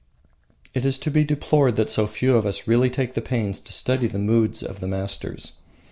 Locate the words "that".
1.75-1.91